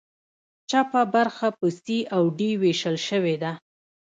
چپه 0.69 1.01
برخه 1.15 1.47
په 1.59 1.67
سي 1.81 1.97
او 2.15 2.23
ډي 2.37 2.51
ویشل 2.61 2.97
شوې 3.07 3.35
ده. 3.43 3.51